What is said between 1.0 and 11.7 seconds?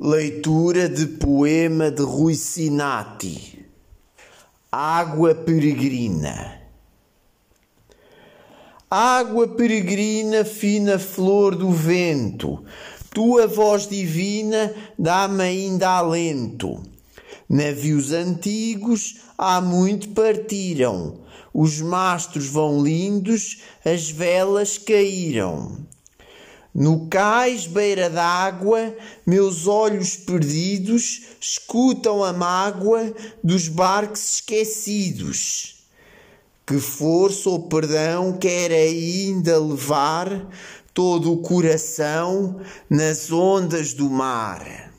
poema de Rui Sinati Água Peregrina Água peregrina, fina flor do